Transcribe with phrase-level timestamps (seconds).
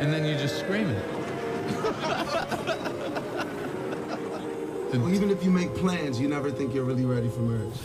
[0.00, 1.04] and then you just scream it.
[4.98, 7.78] Well, even if you make plans, you never think you're really ready for marriage.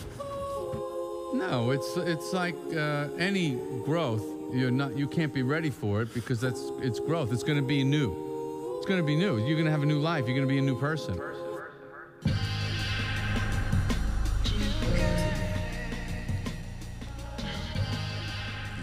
[1.33, 4.23] No, it's it's like uh, any growth.
[4.53, 4.95] You're not.
[4.95, 7.33] You can't be ready for it because that's it's growth.
[7.33, 8.11] It's going to be new.
[8.77, 9.37] It's going to be new.
[9.37, 10.27] You're going to have a new life.
[10.27, 11.19] You're going to be a new person.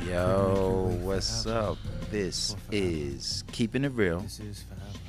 [0.05, 1.79] Yo, what's up?
[2.11, 4.25] This is Keeping It Real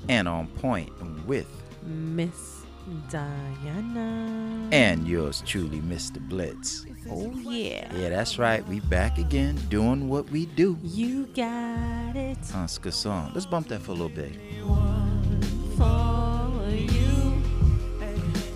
[0.10, 0.92] and On Point
[1.28, 1.48] with
[1.84, 2.64] Miss
[3.10, 4.68] Diana.
[4.72, 6.20] and yours truly, Mr.
[6.28, 6.86] Blitz.
[7.10, 7.94] Oh yeah.
[7.96, 8.66] Yeah, that's right.
[8.68, 10.78] We back again doing what we do.
[10.84, 12.38] You got it.
[12.40, 13.32] It's a song.
[13.34, 14.34] Let's bump that for a little bit.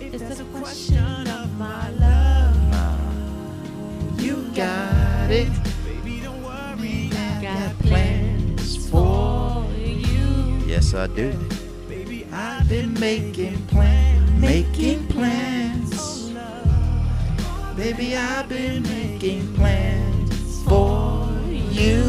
[0.00, 2.56] It's a question of my love.
[4.20, 5.71] You got it.
[10.92, 11.32] Yes, I do.
[11.88, 16.30] Baby, I've been making plans, making plans.
[17.74, 22.02] Baby, I've been making plans for you.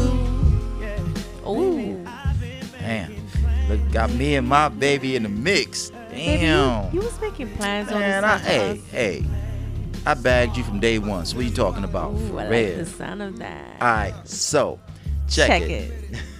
[1.46, 1.76] Oh,
[2.82, 3.26] Man,
[3.70, 5.90] look, got me and my baby in the mix.
[5.90, 6.92] baby, Damn.
[6.92, 9.24] you, you was making plans on Man, the I, side hey, hey,
[10.04, 11.24] I bagged you from day one.
[11.24, 12.12] So what you talking about?
[12.12, 12.76] Ooh, For I like real.
[12.76, 13.80] the sound of that.
[13.80, 14.78] All right, so
[15.28, 15.90] check, Check it.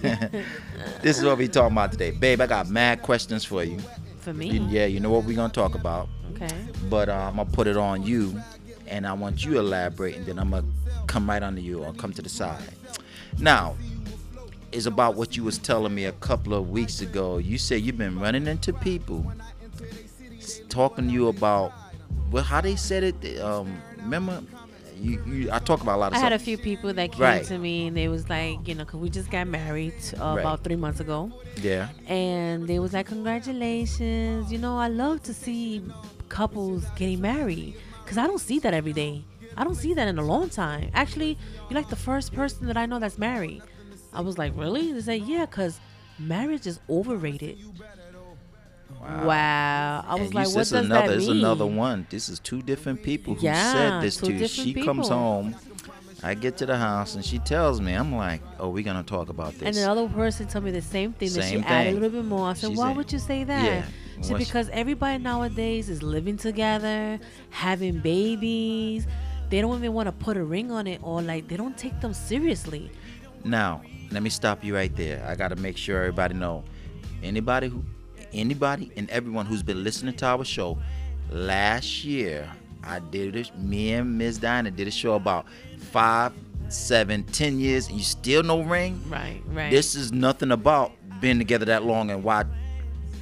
[1.01, 2.41] this is what we talking about today, babe.
[2.41, 3.79] I got mad questions for you.
[4.19, 4.49] For me.
[4.49, 6.49] You- Yeah, you know what we gonna talk about, Okay.
[6.89, 8.41] but uh, I'm gonna put it on you,
[8.87, 10.65] and I want you to elaborate, and then I'm gonna
[11.07, 12.63] come right under you or come to the side.
[13.39, 13.75] Now,
[14.71, 17.37] it's about what you was telling me a couple of weeks ago.
[17.37, 19.31] You said you've been running into people
[20.69, 21.71] talking to you about
[22.31, 23.39] well, how they said it.
[23.39, 24.41] Um, remember,
[24.97, 26.25] you, you I talk about a lot of stuff.
[26.25, 26.31] I stuff.
[26.31, 27.45] had a few people that came Right.
[27.45, 30.39] to me and they was like, you know, 'cause we just got married uh, Right.
[30.41, 31.31] about three months ago.
[31.61, 31.89] yeah.
[32.07, 35.81] and they was like congratulations you know i love to see
[36.29, 39.23] couples getting married because i don't see that every day
[39.57, 41.37] i don't see that in a long time actually
[41.69, 43.61] you're like the first person that i know that's married
[44.13, 45.79] i was like really they say yeah because
[46.19, 47.57] marriage is overrated
[49.01, 52.07] wow, i was And like what this does is another, that mean is another one.
[52.09, 54.47] This is two different people who Yeah, said this to you.
[54.47, 55.55] She comes home.
[56.23, 59.29] I get to the house and she tells me, I'm like, oh, we're gonna talk
[59.29, 59.63] about this.
[59.63, 62.09] And the other person told me the same thing that she Same added a little
[62.09, 62.49] bit more.
[62.49, 63.63] I said, She why would you say that?
[63.63, 63.85] Yeah.
[64.17, 67.19] She said, What's- because everybody nowadays is living together,
[67.51, 69.05] having babies.
[69.49, 71.99] They don't even want to put a ring on it or like they don't take
[72.01, 72.89] them seriously.
[73.43, 75.23] Now, let me stop you right there.
[75.27, 76.63] I gotta make sure everybody know.
[77.21, 77.83] Anybody who,
[78.33, 80.77] anybody and everyone who's been listening to our show,
[81.31, 82.51] last year
[82.83, 83.57] I did it.
[83.57, 85.45] Me and Miss Diana did a show about
[85.79, 86.33] five,
[86.69, 89.01] seven, ten years, and you still no ring.
[89.09, 89.71] Right, right.
[89.71, 92.45] This is nothing about being together that long and why.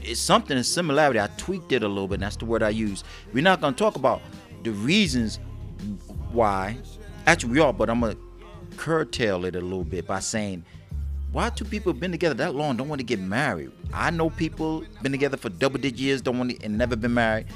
[0.01, 1.19] It's something in similarity.
[1.19, 2.15] I tweaked it a little bit.
[2.15, 3.03] And that's the word I use.
[3.31, 4.21] We're not gonna talk about
[4.63, 5.39] the reasons
[6.31, 6.77] why.
[7.25, 8.17] Actually, we are, but I'm gonna
[8.75, 10.65] curtail it a little bit by saying
[11.33, 13.71] why two people been together that long don't want to get married.
[13.91, 17.13] I know people been together for double digit years don't want to and never been
[17.13, 17.47] married.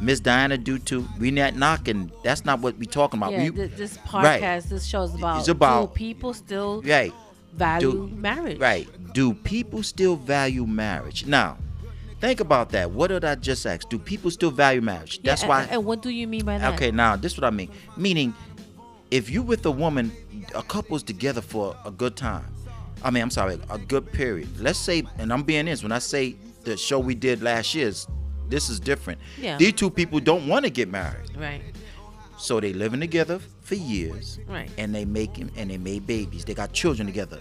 [0.00, 1.06] Miss Diana do too.
[1.20, 2.10] We not knocking.
[2.24, 3.32] That's not what we talking about.
[3.32, 4.42] yeah, we, th- this right.
[4.42, 7.12] podcast, this show is about, It's about- do people still right.
[7.54, 8.58] value do- marriage?
[8.58, 8.88] Right.
[9.14, 11.24] Do people still value marriage?
[11.26, 11.56] Now,
[12.20, 12.90] think about that.
[12.90, 13.88] What did I just ask?
[13.88, 15.20] Do people still value marriage?
[15.22, 15.62] Yeah, That's and- why.
[15.70, 16.74] And what do you mean by that?
[16.74, 17.70] Okay, now this is what I mean.
[17.96, 18.34] Meaning,
[19.10, 20.10] if you with a woman,
[20.54, 22.44] a couple's together for a good time.
[23.06, 24.48] I mean, I'm sorry, a good period.
[24.60, 26.34] Let's say, and I'm being this when I say
[26.64, 28.08] the show we did last year's.
[28.48, 29.20] This is different.
[29.40, 29.56] Yeah.
[29.58, 31.62] These two people don't want to get married, Right.
[32.36, 34.68] so they living together for years, Right.
[34.76, 36.44] and they making and they made babies.
[36.44, 37.40] They got children together.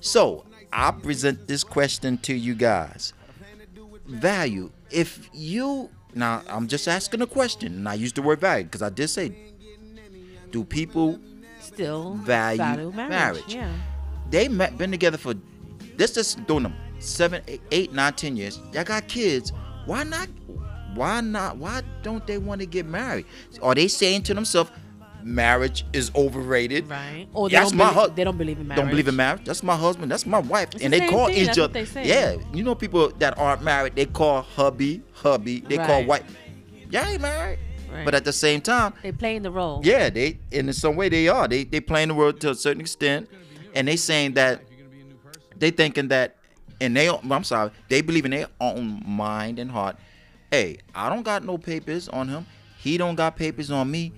[0.00, 3.12] So I present this question to you guys.
[4.06, 4.70] Value.
[4.90, 8.82] If you now, I'm just asking a question, and I use the word value because
[8.82, 9.32] I did say,
[10.50, 11.18] do people
[11.60, 13.10] Still Value marriage.
[13.10, 13.54] marriage.
[13.54, 13.72] Yeah.
[14.30, 15.34] They met, been together for
[15.96, 18.58] this just doing them seven, eight, eight, nine, ten years.
[18.72, 19.52] Y'all got kids.
[19.86, 20.28] Why not?
[20.94, 21.56] Why not?
[21.58, 23.26] Why don't they want to get married?
[23.62, 24.70] Are they saying to themselves,
[25.22, 26.88] marriage is overrated?
[26.88, 27.26] Right.
[27.34, 28.80] Or they That's don't my believe, hu- they don't believe in marriage.
[28.82, 29.44] Don't believe in marriage.
[29.44, 30.10] That's my husband.
[30.10, 30.68] That's my wife.
[30.74, 31.36] It's and the they call thing.
[31.36, 31.62] each other.
[31.62, 32.06] what they say.
[32.06, 32.36] Yeah.
[32.52, 35.60] You know people that aren't married, they call hubby, hubby.
[35.60, 36.06] They call Right.
[36.06, 36.36] wife.
[36.90, 37.58] Y'all ain't married.
[37.92, 38.04] Right.
[38.04, 39.80] But at the same time, They playing the role.
[39.84, 41.46] yeah, they and in some way they are.
[41.46, 43.28] They they playing the role to a certain extent,
[43.74, 44.62] and they saying that
[45.56, 46.36] they thinking that
[46.80, 49.96] and they I'm sorry, they believe in their own mind and heart.
[50.50, 52.46] Hey, I don't got no papers on him.
[52.78, 54.12] He don't got papers on me.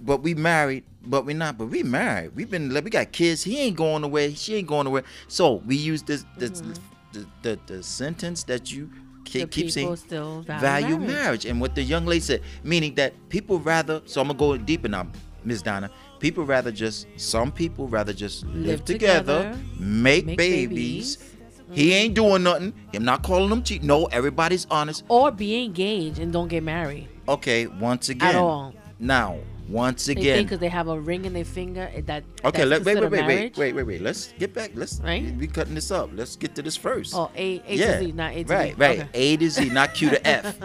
[0.00, 1.56] But we married, but we're not.
[1.56, 2.34] But we married.
[2.34, 2.68] We've been.
[2.68, 3.42] We got kids.
[3.42, 4.30] He ain't going nowhere.
[4.32, 5.04] She ain't going nowhere.
[5.28, 6.26] So we use this.
[6.36, 6.72] this mm-hmm.
[7.12, 8.90] the, the the sentence that you
[9.24, 11.14] keep, keep saying still value, value marriage.
[11.14, 11.44] marriage.
[11.46, 14.02] And what the young lady said, meaning that people rather.
[14.04, 15.06] So I'm gonna go deeper now,
[15.44, 15.90] Miss Donna.
[16.24, 17.06] People rather just.
[17.16, 21.16] Some people rather just live, Live together, together, make, make babies.
[21.16, 21.36] babies.
[21.72, 22.72] He ain't doing nothing.
[22.94, 23.82] I'm not calling them cheat.
[23.82, 25.04] No, everybody's honest.
[25.08, 27.08] Or be engaged and don't get married.
[27.28, 28.30] Okay, once again.
[28.30, 28.72] At all.
[28.98, 29.36] Now,
[29.68, 30.44] once again.
[30.44, 33.10] because they have a ring in their finger eh, that Okay, that's let, wait, wait,
[33.10, 34.00] wait, wait, wait, wait, wait.
[34.00, 34.70] Let's get back.
[34.74, 35.36] Let's Right?
[35.36, 36.08] we cutting this up.
[36.14, 37.14] Let's get to this first.
[37.14, 38.80] Oh, A, A yeah, to Z, not A to right, Z.
[38.80, 39.00] right.
[39.00, 39.08] Okay.
[39.12, 40.56] A to Z, not Q to F.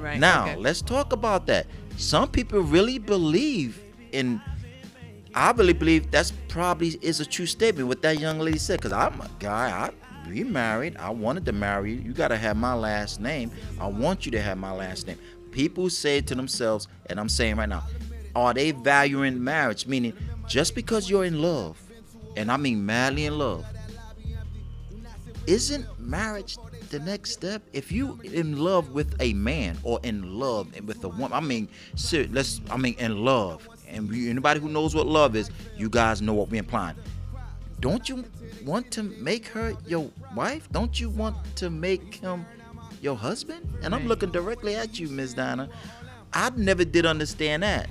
[0.00, 0.20] right.
[0.20, 0.56] now, okay.
[0.56, 1.66] let's talk about that.
[1.96, 3.82] Some people really believe
[4.12, 4.40] in.
[5.34, 8.80] I really believe that's probably is a true statement what that young lady said.
[8.80, 9.70] Cause I'm a guy.
[9.70, 9.90] I
[10.28, 10.96] remarried.
[10.96, 12.00] I wanted to marry you.
[12.00, 13.50] You gotta have my last name.
[13.80, 15.18] I want you to have my last name.
[15.50, 17.84] People say to themselves, and I'm saying right now,
[18.36, 19.86] are they valuing marriage?
[19.86, 20.12] Meaning,
[20.46, 21.80] just because you're in love,
[22.36, 23.64] and I mean madly in love,
[25.46, 26.58] isn't marriage
[26.90, 27.62] the next step?
[27.72, 31.68] If you in love with a man or in love with a woman, I mean,
[32.30, 36.22] let's, I mean, in love, and we, anybody who knows what love is, you guys
[36.22, 36.96] know what we're implying.
[37.80, 38.24] Don't you
[38.64, 40.68] want to make her your wife?
[40.72, 42.44] Don't you want to make him
[43.00, 43.66] your husband?
[43.82, 45.68] And I'm looking directly at you, Miss Donna.
[46.32, 47.88] I never did understand that.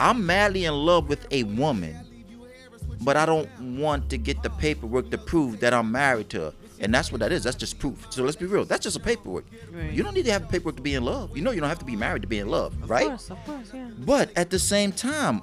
[0.00, 1.96] I'm madly in love with a woman,
[3.02, 3.48] but I don't
[3.78, 6.52] want to get the paperwork to prove that I'm married to her.
[6.80, 7.42] And that's what that is.
[7.42, 8.06] That's just proof.
[8.10, 8.64] So let's be real.
[8.64, 9.44] That's just a paperwork.
[9.72, 9.92] Right.
[9.92, 11.36] You don't need to have a paperwork to be in love.
[11.36, 13.04] You know you don't have to be married to be in love, right?
[13.04, 13.88] Of course, of course, yeah.
[13.98, 15.42] But at the same time,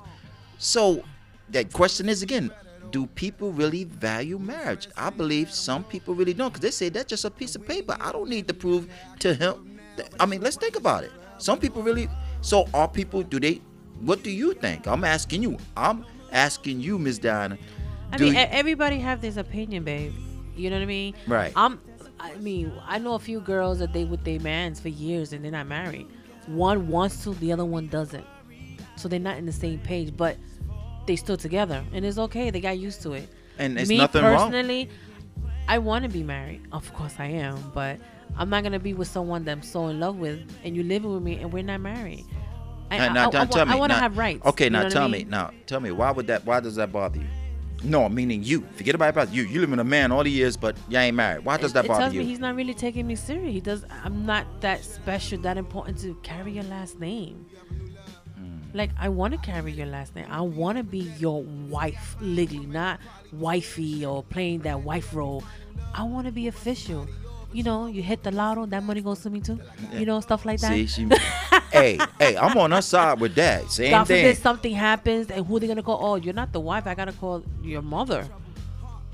[0.57, 1.03] so
[1.49, 2.51] that question is again,
[2.91, 4.87] do people really value marriage?
[4.95, 7.97] I believe some people really don't because they say that's just a piece of paper.
[7.99, 8.87] I don't need to prove
[9.19, 9.79] to him.
[9.97, 11.11] that- I mean, let's think about it.
[11.37, 12.09] Some people really.
[12.41, 13.23] So are people?
[13.23, 13.61] Do they?
[14.01, 14.87] What do you think?
[14.87, 15.57] I'm asking you.
[15.75, 17.57] I'm asking you, Miss Diana.
[18.11, 20.13] I mean, you- everybody have this opinion, babe.
[20.55, 21.13] You know what I mean?
[21.27, 21.53] Right.
[21.55, 21.79] I'm.
[22.19, 25.43] I mean, I know a few girls that they with their mans for years and
[25.43, 26.07] they're not married.
[26.47, 28.25] One wants to, the other one doesn't.
[28.95, 30.37] So they're not in the same page, but
[31.05, 32.49] they still together, and it's okay.
[32.49, 33.29] They got used to it.
[33.59, 34.49] And it's Me nothing wrong.
[34.49, 34.89] personally,
[35.67, 36.61] I want to be married.
[36.71, 37.99] Of course, I am, but
[38.37, 41.13] I'm not gonna be with someone that I'm so in love with, and you living
[41.13, 42.25] with me, and we're not married.
[42.89, 43.73] I, Now, I, now, I, I, tell me.
[43.73, 44.45] I want to have rights.
[44.45, 45.25] Okay, now what I tell mean?
[45.25, 45.31] me.
[45.31, 45.91] Now tell me.
[45.91, 46.45] Why would that?
[46.45, 47.27] Why does that bother you?
[47.83, 48.65] No, meaning you.
[48.75, 49.43] Forget about about you.
[49.43, 51.45] You live with a man all the years, but you ain't married.
[51.45, 52.21] Why does that it bother tells you?
[52.21, 53.53] me he's not really taking me serious.
[53.53, 53.85] He does.
[54.03, 57.45] I'm not that special, that important to carry your last name.
[58.35, 58.57] Hmm.
[58.73, 60.25] Like I want to carry your last name.
[60.29, 62.99] I want to be your wife legally, not
[63.31, 65.43] wifey or playing that wife role.
[65.93, 67.07] I want to be official.
[67.55, 69.57] You know, you hit the lotto, that money goes to me too.
[69.93, 70.73] You know, stuff like that.
[70.73, 71.07] See, she.
[71.71, 73.71] hey, hey, I'm on her side with that.
[73.71, 74.25] Same God thing.
[74.25, 75.99] forbid something happens, and who they gonna call?
[76.01, 76.85] Oh, you're not the wife.
[76.85, 78.27] I gotta call your mother.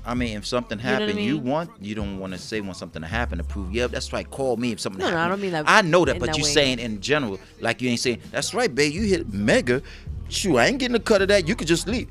[0.04, 2.74] I mean, if something know I happened, you want you don't want to say when
[2.74, 3.72] something to happen to prove.
[3.72, 4.28] Yeah, that's right.
[4.28, 4.98] Call me if something.
[4.98, 6.50] No, no, I don't mean that I know that, but that you way.
[6.50, 8.20] saying in general, like you ain't saying.
[8.32, 8.92] That's right, babe.
[8.92, 9.82] You hit mega.
[10.28, 11.46] Shoot, I ain't getting a cut of that.
[11.46, 12.08] You could just leave.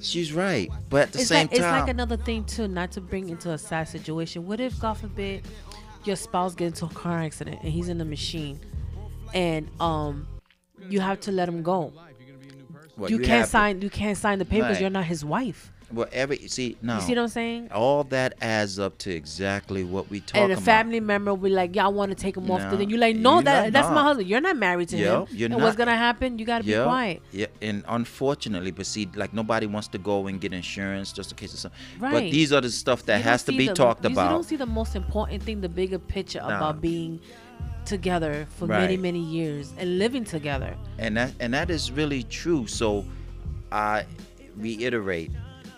[0.00, 3.00] She's right, but at the it's same like, It's like another thing too, not to
[3.00, 4.46] bring into a sad situation.
[4.46, 5.44] What if, God forbid,
[6.04, 8.60] your spouse gets into a car accident and he's in the machine,
[9.34, 10.26] and um,
[10.88, 11.92] you have to let him go.
[12.96, 13.82] well, you, have can't to- sign.
[13.82, 14.72] You can't sign the papers.
[14.72, 14.80] Right.
[14.82, 15.72] You're not his wife.
[15.90, 16.96] Well, every see now.
[16.96, 17.68] You see what I'm saying?
[17.72, 20.64] all that adds up to exactly what we talking And a about.
[20.64, 22.98] family member will be like, "Yeah, I want to take him off." No, Then you're
[22.98, 24.28] like, "No, that not- that's my husband.
[24.28, 25.26] You're not married to Yeah, him.
[25.30, 25.62] you're and not.
[25.62, 26.38] what's gonna happen?
[26.38, 27.22] You gotta be quiet.
[27.32, 31.36] Yeah, and unfortunately, but see, like nobody wants to go and get insurance just in
[31.38, 31.78] case of something.
[31.98, 32.12] Right.
[32.12, 34.44] But these are the stuff that You has to be the- talked you- You don't
[34.44, 36.48] see the most important thing, the bigger picture Nah.
[36.56, 37.20] about being
[37.86, 40.76] together for many, many years and living together.
[40.98, 42.66] and that and that is really true.
[42.66, 43.06] So,
[43.72, 44.04] I
[44.56, 45.30] reiterate: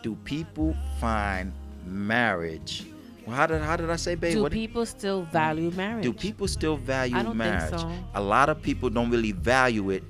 [0.02, 1.52] Do people find
[1.84, 2.84] marriage?
[3.26, 4.34] Well, how did how did I say, babe?
[4.34, 6.02] Do What- people still value marriage?
[6.04, 7.80] do people still value I don't think marriage?
[7.80, 7.92] so.
[8.14, 10.02] A lot of people don't really value it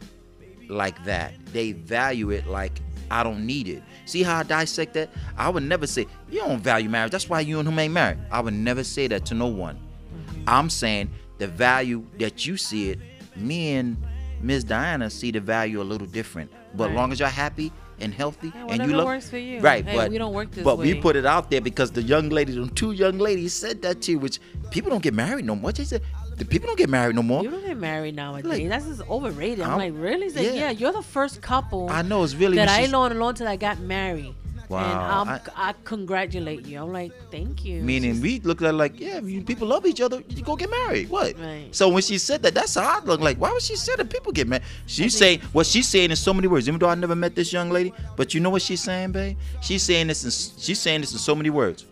[0.68, 1.32] like that.
[1.52, 2.80] They value it like
[3.10, 3.82] I don't need it.
[4.04, 5.10] See how I dissect that?
[5.36, 7.10] I would never say you don't value marriage.
[7.10, 8.18] That's why you and him ain't married.
[8.30, 9.76] I would never say that to no one.
[9.76, 10.42] Mm-hmm.
[10.46, 13.00] I'm saying the value that you see it.
[13.36, 13.96] Me and
[14.40, 16.52] Miss Diana see the value a little different.
[16.76, 16.96] But Right.
[16.96, 19.60] long as you're happy and healthy and you love works for you.
[19.60, 19.84] right?
[19.84, 20.64] Hey, but we don't work this way.
[20.64, 24.02] But we put it out there because the young ladies, two young ladies, said that
[24.02, 24.40] to you, Which
[24.70, 25.72] people don't get married no more.
[25.72, 26.02] They said
[26.36, 27.42] the people don't get married no more.
[27.42, 28.46] You don't get married nowadays.
[28.46, 29.60] Like, That's just overrated.
[29.60, 30.28] I'm, I'm- like, really?
[30.30, 30.52] Like, yeah.
[30.52, 30.70] yeah.
[30.70, 33.34] you're the first couple I know it's really that I she's- know in a long
[33.34, 34.34] time that got married.
[34.70, 34.78] Wow.
[34.84, 36.80] And I'm, I- I, congratulate you.
[36.80, 37.82] I'm like, thank you.
[37.82, 40.22] Meaning we looked at it like, yeah, you people love each other.
[40.28, 41.10] You go get married.
[41.10, 41.36] What?
[41.40, 41.68] Right.
[41.72, 43.20] So when she said that, that's how I look.
[43.20, 44.62] Like, why would she say that people get married?
[44.86, 46.68] She's think- saying what she's saying in so many words.
[46.68, 49.36] Even though I never met this young lady, but you know what she's saying, babe?
[49.60, 50.24] She's saying this.
[50.24, 51.84] In, she's saying this in so many words.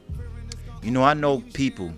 [0.83, 1.93] You know, I know people,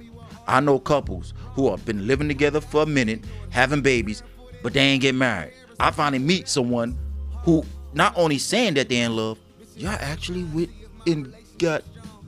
[0.49, 4.23] I know couples who have been living together for a minute, having babies,
[4.63, 5.53] but they ain't get married.
[5.79, 6.99] I finally meet someone
[7.45, 9.39] who not only saying that they're in love,
[9.77, 10.71] y'all actually went
[11.07, 11.83] and got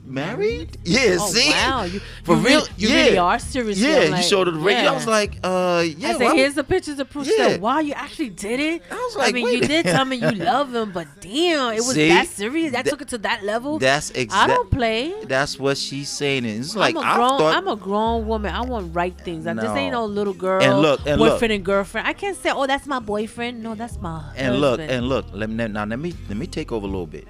[0.05, 0.77] married.
[0.83, 1.83] Yeah, Oh, see, wow.
[1.83, 3.03] You- for you real, really- you yeah.
[3.05, 3.77] really are serious.
[3.79, 4.77] Yeah, I'm you showed her the ring.
[4.85, 6.09] I was like, uh, yeah.
[6.09, 7.25] I said, why- here's the pictures of proof.
[7.27, 7.49] She Yeah.
[7.49, 8.81] said, wow, you actually did it.
[8.91, 11.71] I was like, I mean, wait you did tell me you love him, but damn,
[11.73, 12.09] it was See?
[12.09, 12.71] that serious.
[12.73, 13.79] That That- took it to that level.
[13.79, 14.53] That's exactly.
[14.53, 15.13] I don't play.
[15.27, 16.45] That's what she's saying.
[16.45, 17.37] It's like I'm a I grown.
[17.39, 17.55] thought.
[17.55, 18.53] I'm a grown woman.
[18.53, 19.47] I want right things.
[19.47, 20.01] I This ain't No.
[20.01, 20.61] no little girl.
[20.61, 21.33] And look, and look.
[21.33, 22.07] boyfriend and girlfriend.
[22.07, 23.63] I can't say, oh, that's my boyfriend.
[23.63, 24.21] No, that's my.
[24.35, 25.25] and look, and look.
[25.33, 25.85] Let me now.
[25.85, 27.27] Let me let me take over a little bit.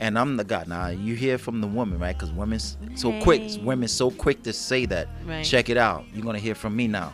[0.00, 0.88] And I'm the guy now.
[0.88, 2.16] You hear from the woman, right?
[2.16, 3.42] Because women's so quick.
[3.42, 3.60] Hey.
[3.60, 5.08] Women so quick to say that.
[5.24, 5.44] Right.
[5.44, 6.04] Check it out.
[6.12, 7.12] You're gonna hear from me now.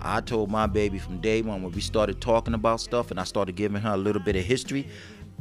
[0.00, 3.24] I told my baby from day one when we started talking about stuff, and I
[3.24, 4.88] started giving her a little bit of history.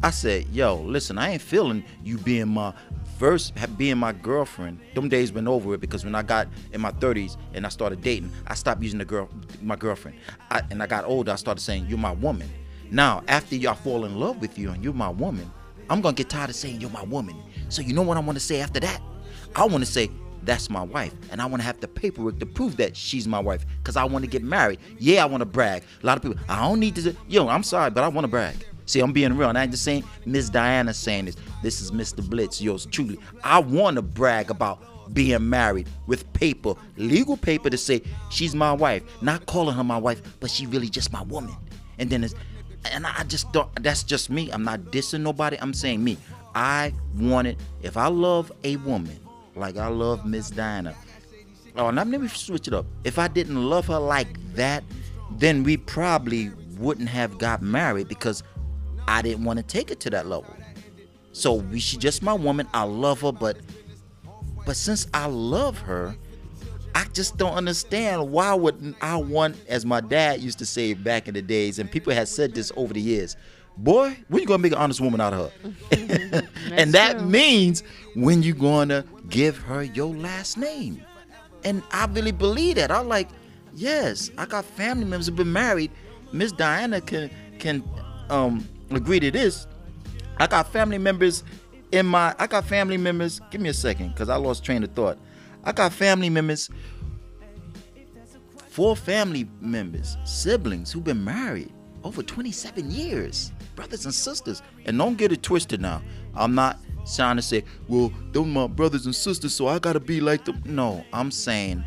[0.03, 2.73] I said, "Yo, listen, I ain't feeling you being my
[3.19, 4.79] first, being my girlfriend.
[4.95, 8.01] Them days been over it because when I got in my 30s and I started
[8.01, 9.29] dating, I stopped using the girl,
[9.61, 10.17] my girlfriend.
[10.49, 12.49] I, and I got older, I started saying, "You're my woman."
[12.89, 15.49] Now, after y'all fall in love with you and you're my woman,
[15.91, 17.35] I'm gonna get tired of saying you're my woman.
[17.69, 19.01] So you know what I want to say after that?
[19.55, 20.09] I want to say
[20.43, 23.39] that's my wife, and I want to have the paperwork to prove that she's my
[23.39, 24.79] wife, cause I want to get married.
[24.97, 25.83] Yeah, I want to brag.
[26.01, 27.15] A lot of people, I don't need to.
[27.27, 28.55] Yo, I'm sorry, but I want to brag.
[28.85, 31.35] See, I'm being real, and I ain't just saying Miss Diana saying this.
[31.61, 32.27] This is Mr.
[32.27, 33.19] Blitz, yours truly.
[33.43, 38.71] I want to brag about being married with paper, legal paper to say she's my
[38.71, 41.55] wife, not calling her my wife, but she really just my woman.
[41.99, 42.33] And then it's,
[42.85, 43.69] and I just don't.
[43.83, 44.49] That's just me.
[44.51, 45.57] I'm not dissing nobody.
[45.61, 46.17] I'm saying me.
[46.55, 47.57] I want it.
[47.81, 49.19] If I love a woman
[49.55, 50.95] like I love Miss Diana,
[51.77, 52.85] oh, now let me switch it up.
[53.03, 54.83] If I didn't love her like that,
[55.31, 58.43] then we probably wouldn't have got married because
[59.07, 60.55] I didn't want to take it to that level.
[61.33, 62.67] So we she's just my woman.
[62.73, 63.57] I love her, but
[64.65, 66.15] but since I love her,
[66.95, 71.27] I just don't understand why would I want, as my dad used to say back
[71.27, 73.35] in the days, and people had said this over the years.
[73.77, 75.71] Boy, when you gonna make an honest woman out of her?
[76.71, 77.27] and that true.
[77.27, 77.83] means
[78.15, 81.01] when you gonna give her your last name.
[81.63, 82.91] And I really believe that.
[82.91, 83.29] I'm like,
[83.73, 85.91] yes, I got family members who've been married.
[86.33, 87.29] Miss Diana can
[87.59, 87.83] can
[88.29, 89.67] um agree to this.
[90.37, 91.43] I got family members
[91.91, 93.39] in my I got family members.
[93.51, 95.17] Give me a second, because I lost train of thought.
[95.63, 96.69] I got family members,
[98.69, 101.71] four family members, siblings who've been married
[102.03, 104.61] over 27 years, brothers and sisters.
[104.85, 106.01] And don't get it twisted now.
[106.33, 106.79] I'm not
[107.15, 110.61] trying to say, well, they're my brothers and sisters, so I gotta be like them.
[110.65, 111.83] No, I'm saying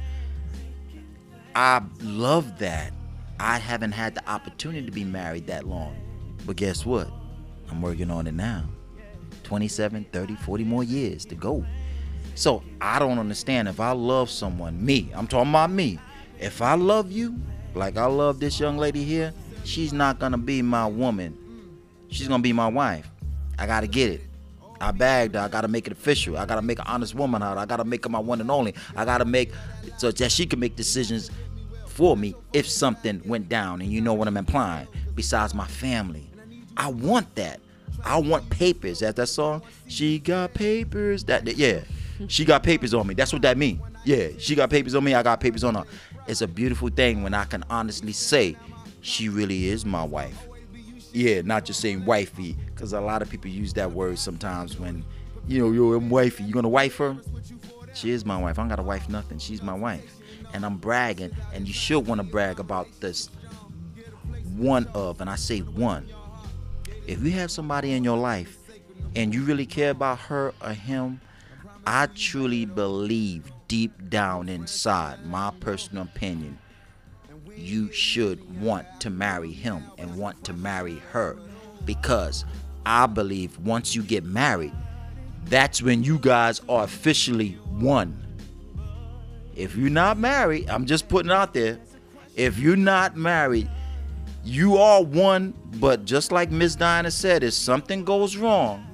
[1.55, 2.93] I love that.
[3.41, 5.97] I haven't had the opportunity to be married that long.
[6.47, 7.11] But guess what?
[7.71, 8.69] I'm working on it now.
[9.43, 11.65] 27, 30, 40 more years to go.
[12.35, 15.99] So I don't understand if I love someone, me, I'm talking about me.
[16.41, 17.39] If I love you,
[17.75, 19.33] like I love this young lady here,
[19.65, 21.39] she's not gonna be my woman.
[22.09, 23.09] She's gonna be my wife.
[23.59, 24.23] I gotta get it.
[24.81, 25.41] I bagged her.
[25.41, 26.37] I gotta make it official.
[26.37, 27.57] I gotta make an honest woman out.
[27.57, 28.75] I gotta make her my one and only.
[28.97, 29.53] I gotta make
[29.99, 31.31] so that she can make decisions
[31.87, 33.81] for me if something went down.
[33.81, 34.89] And you know what I'm implying.
[35.15, 36.29] Besides my family,
[36.77, 37.61] I want that.
[38.05, 38.99] I want papers.
[38.99, 39.63] That that song.
[39.87, 41.25] She got papers.
[41.25, 41.81] That, that- yeah.
[42.29, 43.15] She got papers on me.
[43.15, 43.81] That's what that means.
[44.05, 44.29] Yeah.
[44.39, 45.15] She got papers on me.
[45.15, 45.85] I got papers on her.
[46.27, 48.57] It's a beautiful thing when I can honestly say
[49.01, 50.49] she really is my wife.
[51.13, 55.05] Yeah, not just saying wifey, because a lot of people use that word sometimes when,
[55.47, 56.43] you know, yo, I'm wifey.
[56.45, 57.17] You gonna wife her?
[57.95, 58.59] She is my wife.
[58.59, 59.39] I don't got to wife nothing.
[59.39, 60.17] She's my wife.
[60.53, 63.31] And I'm bragging, and you should want to brag about this
[64.57, 66.09] one of, and I say one.
[67.07, 68.59] If you have somebody in your life
[69.15, 71.21] and you really care about her or him,
[71.87, 76.59] I truly believe deep down inside, my personal opinion,
[77.57, 81.37] you should want to marry him and want to marry her
[81.85, 82.45] because
[82.87, 84.73] I believe once you get married,
[85.45, 88.21] that's when you guys are officially one.
[89.55, 91.79] If you're not married, I'm just putting it out there.
[92.35, 93.71] If you're not married,
[94.43, 98.87] you are one, but just like Miss Diana said, if something goes wrong,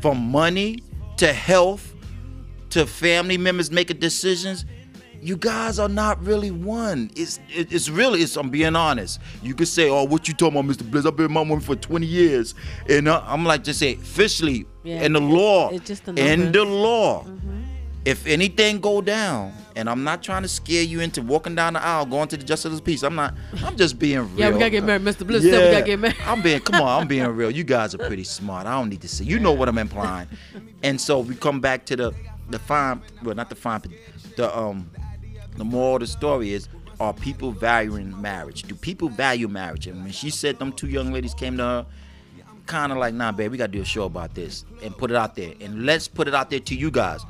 [0.00, 0.82] from money
[1.16, 1.94] to health
[2.70, 4.64] to family members making decisions,
[5.20, 7.10] you guys are not really one.
[7.16, 9.20] It's it, it's really it's I'm being honest.
[9.42, 10.88] You could say, oh, what you talking about, Mr.
[10.88, 11.06] Blitz?
[11.06, 12.54] I've been with my woman for 20 years,
[12.88, 16.52] and uh, I'm like just say officially Yeah, in the law, it's just the in
[16.52, 17.26] the law.
[18.04, 21.82] If anything go down, and I'm not trying to scare you into walking down the
[21.82, 23.02] aisle, going to the justice of the peace.
[23.02, 23.34] I'm not.
[23.62, 24.38] I'm just being real.
[24.38, 25.02] Yeah, we gotta get married.
[25.02, 25.26] Mr.
[25.26, 26.16] Blitz said we gotta get married.
[26.24, 26.60] I'm being.
[26.60, 27.50] Come on, I'm being real.
[27.50, 28.66] You guys are pretty smart.
[28.66, 29.24] I don't need to say.
[29.24, 30.28] You know what I'm implying.
[30.82, 32.14] And so we come back to the
[32.48, 33.02] the fine.
[33.22, 33.82] Well, not the fine.
[34.36, 34.90] The um
[35.56, 36.68] the moral of the story is.
[37.00, 38.64] Are people valuing marriage?
[38.64, 39.86] Do people value marriage?
[39.86, 41.86] And when she said them two young ladies came to her,
[42.66, 45.16] kind of like, nah, babe, we gotta do a show about this and put it
[45.16, 45.54] out there.
[45.60, 47.20] And let's put it out there to you guys.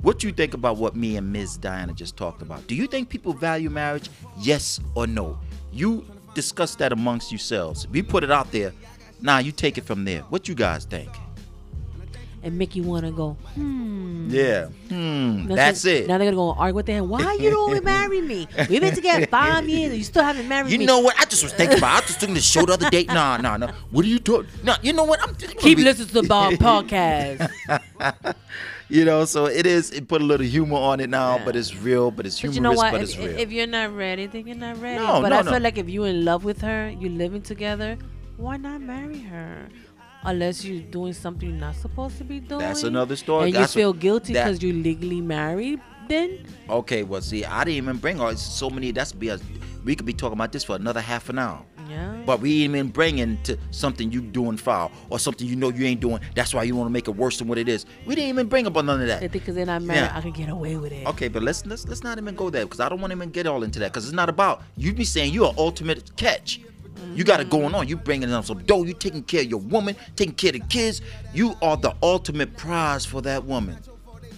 [0.00, 1.58] What you think about what me and Ms.
[1.58, 2.66] Diana just talked about?
[2.66, 4.08] Do you think people value marriage?
[4.38, 5.38] Yes or no?
[5.70, 7.86] You discuss that amongst yourselves.
[7.88, 8.72] We put it out there.
[9.20, 10.22] Now you take it from there.
[10.30, 11.10] What you guys think?
[12.42, 14.28] And make you wanna go, hmm.
[14.30, 14.66] Yeah.
[14.88, 15.46] Hmm.
[15.48, 16.08] Now That's it.
[16.08, 17.10] Now they're gonna go argue with their hand.
[17.10, 18.48] Why you don't marry me?
[18.68, 20.84] We've been together five years and you still haven't married You me.
[20.84, 21.20] You know what?
[21.20, 22.02] I just was thinking about.
[22.02, 23.04] I just took the show the other day.
[23.04, 23.72] Nah, nah, nah.
[23.90, 24.48] What are you talking?
[24.64, 25.20] Nah, you know what?
[25.22, 27.50] I'm Keep listening to the our podcast.
[28.88, 29.92] You know, so it is.
[29.92, 31.44] It put a little humor on it now, Yeah.
[31.44, 32.10] but it's real.
[32.10, 32.90] But it's But humorous, you know what?
[32.90, 33.38] but If, it's real.
[33.38, 34.98] if you're not ready, then you're not ready.
[34.98, 35.50] No, but no, I no.
[35.52, 37.96] feel like if you're in love with her, you're living together,
[38.36, 39.68] why not marry her?
[40.22, 42.60] Unless you're doing something you're not supposed to be doing.
[42.60, 43.46] That's another story.
[43.46, 47.76] And That's you feel guilty because you're legally married, then Okay, well, see, I didn't
[47.78, 48.90] even bring all so many.
[48.90, 49.38] That's be a,
[49.84, 51.64] we could be talking about this for another half an hour.
[51.88, 52.18] yeah.
[52.26, 55.86] But we ain't even bringing to something you doing foul or something you know you
[55.86, 56.20] ain't doing.
[56.34, 57.86] That's why you want to make it worse than what it is.
[58.04, 59.32] We didn't even bring up on none of that.
[59.32, 60.16] because they're not married, Yeah.
[60.16, 61.06] I can get away with it.
[61.06, 63.30] Okay, but let's let's let's not even go there because I don't want to even
[63.30, 64.92] get all into that because it's not about you.
[64.92, 66.60] Be saying you're an ultimate catch.
[67.14, 67.88] You got it going on.
[67.88, 68.84] You bringing in some dough.
[68.84, 71.02] You taking care of your woman, taking care of the kids.
[71.34, 73.78] You are the ultimate prize for that woman.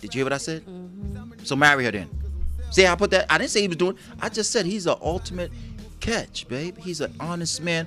[0.01, 0.65] Did you hear what I said?
[0.67, 1.45] Mm-hmm.
[1.45, 2.11] So marry her then.
[2.71, 3.27] See how I put that?
[3.31, 3.97] I didn't say he was doing.
[4.21, 5.53] I just said he's an ultimate
[6.01, 6.79] catch, babe.
[6.79, 7.87] He's an honest man.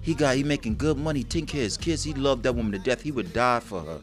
[0.00, 2.04] He got he making good money, taking care of his kids.
[2.04, 3.00] He loved that woman to death.
[3.00, 4.00] He would die for her.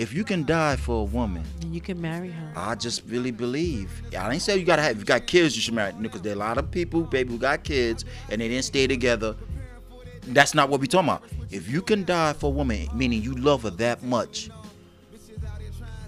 [0.00, 2.52] If you can die for a woman, And you can marry her.
[2.56, 4.02] I just really believe.
[4.18, 4.92] I ain't say you gotta have.
[4.92, 5.92] If you got kids, you should marry.
[5.92, 8.86] Because there are a lot of people, baby, who got kids and they didn't stay
[8.86, 9.36] together.
[10.28, 11.24] That's not what we talking about.
[11.50, 14.48] If you can die for a woman, meaning you love her that much.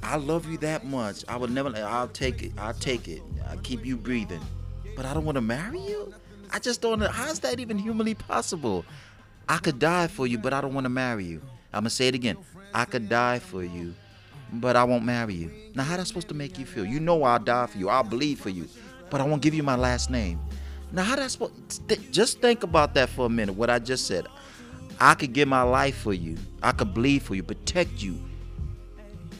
[0.03, 1.23] I love you that much.
[1.29, 1.71] I would never.
[1.77, 2.53] I'll take it.
[2.57, 3.21] I'll take it.
[3.51, 4.41] I'll keep you breathing.
[4.97, 6.15] But I don't want to marry you.
[6.51, 6.99] I just don't.
[6.99, 7.09] know.
[7.09, 8.87] How's that even humanly possible?
[9.51, 11.43] I could die for you, but I don't want to marry you.
[11.75, 12.39] I'm gonna say it again.
[12.75, 13.95] I could die for you,
[14.53, 15.51] but I won't marry you.
[15.75, 16.85] Now, how that supposed to make you feel?
[16.85, 17.89] You know I'll die for you.
[17.89, 18.69] I'll bleed for you,
[19.11, 20.41] but I won't give you my last name.
[20.91, 21.89] Now, how that supposed?
[21.89, 23.55] th- just think about that for a minute.
[23.55, 24.27] What I just said.
[25.01, 26.37] I could give my life for you.
[26.63, 28.21] I could bleed for you, protect you.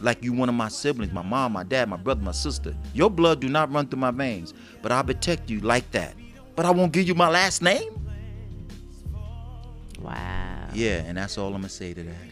[0.01, 2.75] Like you one of my siblings, my mom, my dad, my brother, my sister.
[2.95, 6.15] Your blood do not run through my veins, but I'll protect you like that.
[6.57, 7.95] But I won't give you my last name?
[10.01, 10.69] Wow.
[10.75, 12.32] Yeah, and that's all I'm gonna say to that.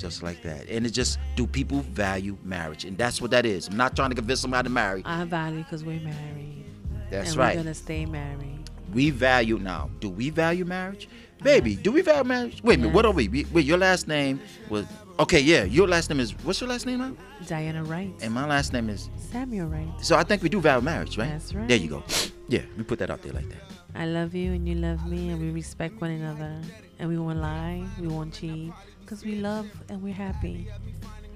[0.00, 0.66] Just like that.
[0.70, 2.86] And it's just do people value marriage?
[2.86, 3.68] And that's what that is.
[3.68, 5.02] I'm not trying to convince somebody to marry.
[5.04, 6.64] I value because we're married.
[7.10, 7.54] That's and right.
[7.54, 8.70] We're gonna stay married.
[8.94, 9.90] we value now.
[10.00, 11.06] Do we value marriage?
[11.42, 12.62] Baby, do we value marriage?
[12.62, 13.28] Wait a minute, what are we?
[13.28, 14.86] Wait, your last name was
[15.18, 15.64] okay, yeah.
[15.64, 17.18] Your last name is what's your last name, man?
[17.46, 18.14] Diana Wright.
[18.22, 19.88] And my last name is Samuel Wright.
[20.00, 21.28] so I think we do value marriage, right?
[21.28, 21.68] That's right.
[21.68, 22.02] There you go.
[22.48, 23.60] Yeah, we put that out there like that.
[23.94, 26.58] I love you and you love me and we respect one another
[26.98, 28.72] and we won't lie, we won't cheat
[29.10, 30.68] because we love and we're happy.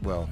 [0.05, 0.31] Well,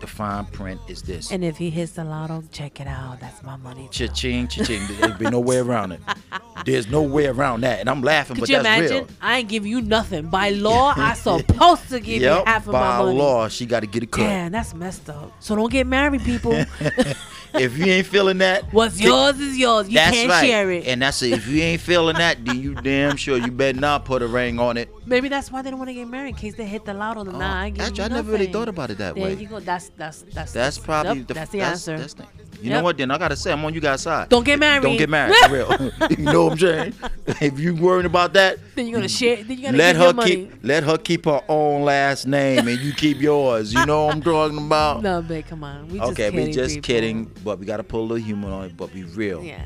[0.00, 1.32] the fine print is this.
[1.32, 3.18] And if he hits the lotto, check it out.
[3.18, 3.88] That's my money.
[3.90, 4.82] Cha-ching, cha-ching.
[4.88, 6.00] There's be no way around it.
[6.66, 7.80] There's no way around that.
[7.80, 8.96] And I'm laughing, Could but you that's imagine?
[9.06, 9.08] real.
[9.22, 10.26] I ain't give you nothing.
[10.28, 13.16] By law, I'm supposed to give Yep, you half of my money.
[13.16, 14.24] By law, she got to get a cut.
[14.24, 15.32] Damn, that's messed up.
[15.40, 16.52] So don't get married, people.
[17.54, 19.88] if you ain't feeling that, What's get- yours is yours.
[19.88, 20.46] You that's can't right.
[20.46, 20.86] share it.
[20.86, 21.32] And that's it.
[21.32, 24.58] If you ain't feeling that, then you damn sure you better not put a ring
[24.58, 24.88] on it.
[25.06, 27.24] Maybe that's why they don't want to get married in case they hit the lotto.
[27.24, 29.34] Nah, I oh, give Oh, actually, I never really thought about it that there way.
[29.34, 29.60] you go.
[29.60, 31.98] That's that's that's That's probably yep, the that's the that's, answer.
[31.98, 32.26] that's the-
[32.62, 32.78] you Yep.
[32.78, 32.96] know what?
[32.98, 34.28] Then I gotta say I'm on you guys' side.
[34.28, 34.82] Don't get married.
[34.82, 35.68] Don't get married for real.
[36.18, 36.94] you know what I'm saying?
[37.40, 39.42] If you worrying about that, then you're gonna share.
[39.42, 42.92] Then you gotta let her keep let her keep her own last name and you
[42.92, 43.74] keep yours.
[43.74, 45.02] You know what I'm talking about?
[45.02, 45.88] No, babe, come on.
[45.88, 46.86] We okay, kidding, we just people.
[46.86, 49.42] kidding, but we gotta put a little humor on it, but be real.
[49.42, 49.60] Yeah.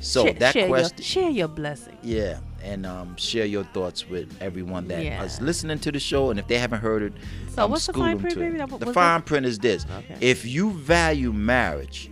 [0.00, 1.96] So share, that share question, Your, share your blessing.
[2.02, 5.22] yeah, and um, share your thoughts with everyone that Yeah.
[5.22, 7.12] is listening to the show, and if they haven't heard it,
[7.54, 8.58] So um, what's the fine print, baby?
[8.78, 10.16] The fine print is this: Okay.
[10.20, 12.10] if you value marriage,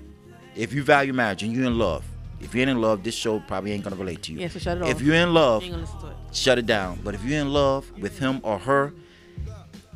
[0.57, 2.05] if you value marriage and you're in love,
[2.41, 4.41] if you're in love, this show probably ain't gonna relate to you.
[4.41, 6.35] Yeah, so shut it If you're in love, You ain't gonna listen to it.
[6.37, 7.01] shut it down.
[7.05, 8.93] But if you're in love with him or her,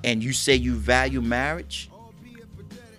[0.03, 1.91] and you say you value marriage,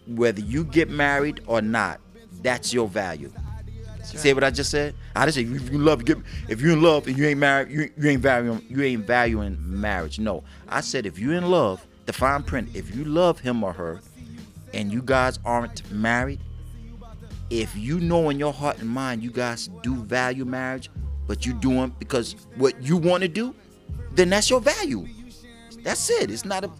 [0.08, 2.00] whether you get married or not,
[2.42, 3.32] that's your value.
[4.04, 4.96] Say what I just said?
[5.16, 7.70] I just said if you love, get, if you're in love and you ain't married,
[7.70, 10.20] you, you ain't valuing, you ain't valuing marriage.
[10.20, 12.70] No, I said if you're in love, the fine print.
[12.76, 14.00] If you love him or her,
[14.74, 16.40] and you guys aren't married,
[17.50, 20.90] if you know in your heart and mind you guys do value marriage,
[21.28, 23.54] but you doing because what you want to do,
[24.12, 25.08] then that's your value.
[25.84, 26.32] That's it.
[26.32, 26.72] It's not a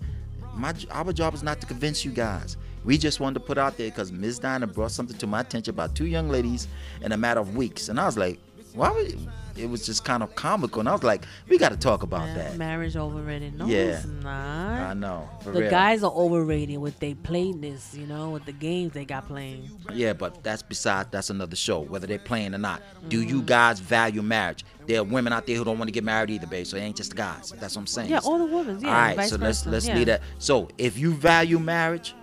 [0.56, 2.58] my our job is not to convince you guys.
[2.84, 4.40] We just wanted to put out there because Ms.
[4.40, 6.68] Diana brought something to my attention about two young ladies
[7.02, 8.40] in a matter of weeks, and I was like,
[8.76, 11.78] why would it was just kind of comical, and I was like, we got to
[11.78, 12.58] talk about Yeah, that.
[12.58, 13.58] Marriage overrated.
[13.58, 13.78] No, Yeah.
[13.78, 14.82] it's not.
[14.82, 15.30] I know.
[15.42, 15.70] For The real.
[15.72, 19.70] guys are overrated with they plainness, you know, with the games they got playing.
[19.94, 22.82] Yeah, but that's beside that's another show, whether they're playing or not.
[23.08, 23.46] Do you Mm-hmm.
[23.46, 24.66] guys value marriage?
[24.88, 26.66] There are women out there who don't want to get married either, babe.
[26.66, 27.54] So it ain't just the guys.
[27.58, 28.10] That's what I'm saying.
[28.10, 28.80] Yeah, all the women.
[28.82, 29.96] Yeah, all right, so let's versa, let's yeah.
[29.96, 30.22] leave that.
[30.38, 32.14] So if you value marriage,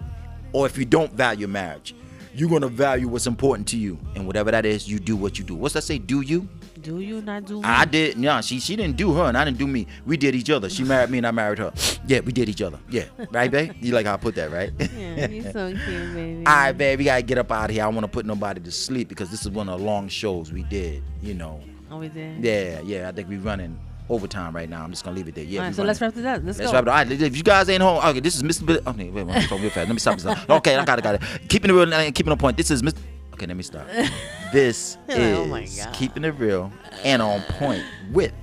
[0.53, 1.95] or if you don't value marriage,
[2.35, 5.45] you're gonna value what's important to you, and whatever that is, you do what you
[5.45, 5.55] do.
[5.55, 5.99] What's that say?
[5.99, 6.49] Do you?
[6.81, 7.61] Do you not do?
[7.63, 8.17] I did.
[8.17, 9.87] Yeah, she she didn't do her, and I didn't do me.
[10.05, 10.69] We did each other.
[10.69, 11.73] She married me, and I married her.
[12.07, 12.79] Yeah, we did each other.
[12.91, 13.73] Yeah, right, babe.
[13.81, 14.73] You like how I put that, right?
[15.03, 16.47] Yeah, you so cute, baby.
[16.47, 17.85] All right, babe, we gotta get up out of here.
[17.85, 20.53] I want to put nobody to sleep because this is one of the long shows
[20.53, 21.03] we did.
[21.23, 21.61] You know.
[21.91, 22.43] Oh, we did.
[22.43, 23.09] Yeah, yeah.
[23.09, 23.79] I think we running
[24.13, 24.83] overtime right now.
[24.85, 25.45] I'm just gonna leave it there.
[25.45, 25.61] Yeah.
[25.61, 26.43] All right, so let's wrap this up.
[26.45, 26.77] Let's, Let's go.
[26.77, 26.89] wrap it.
[26.89, 28.67] All right, if you guys ain't home, okay, this is Mr.
[28.67, 28.81] Bill.
[28.87, 29.77] Oh, okay, wait, wait, wait, real fast.
[29.77, 30.39] Let me stop this.
[30.51, 31.23] Okay, I got it, got it.
[31.49, 32.57] Keeping it real, and keeping on point.
[32.57, 32.99] This is Mr.
[33.35, 33.87] Okay, let me stop.
[34.53, 36.71] This You're oh is oh keeping it real
[37.05, 38.35] and on point with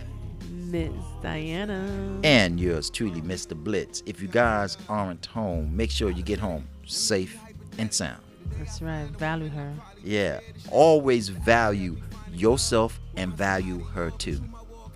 [0.50, 2.20] Miss Diana.
[2.24, 3.56] and yours truly, Mr.
[3.56, 4.02] Blitz.
[4.08, 7.38] If you guys aren't home, make sure you get home safe
[7.78, 8.22] and sound.
[8.58, 9.06] That's right.
[9.20, 9.72] Value her.
[10.04, 10.40] Yeah,
[10.72, 11.98] always value
[12.34, 14.42] yourself and value her too.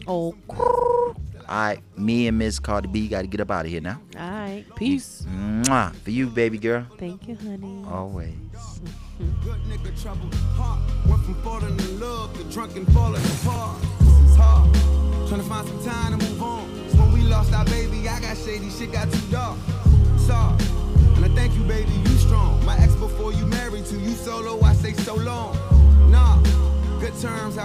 [0.08, 1.16] Oh, All
[1.50, 4.00] right, me and Miss Cardi B got to get up out of here now.
[4.18, 4.66] all right.
[4.76, 5.26] Peace.
[5.30, 5.94] Mwah.
[5.98, 6.86] For you, baby girl.
[6.98, 7.84] Thank you, honey.
[7.90, 8.34] Always.
[9.44, 10.80] Good nigga trouble heart.
[11.08, 13.80] Went from falling in love to drunk and falling apart.
[14.00, 14.74] This is hard.
[15.30, 16.68] Trying to find some time to move on.
[16.70, 19.58] 'Cause when we lost our baby, I got shady, shit got too dark.
[20.18, 20.58] Sorry.
[21.16, 22.66] And I thank you, baby, you strong.
[22.66, 25.56] My ex before you married to you solo, I say so long.
[26.10, 26.38] Nah,
[27.00, 27.62] good terms, I